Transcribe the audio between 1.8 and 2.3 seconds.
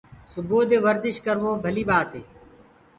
ٻآتي